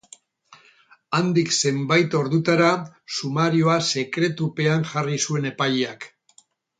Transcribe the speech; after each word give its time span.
Handik 1.17 1.51
zenbait 1.67 2.15
ordutara, 2.21 2.69
sumarioa 3.17 3.75
sekretupean 3.91 4.89
jarri 4.93 5.21
zuen 5.27 5.47
epaileak. 5.55 6.09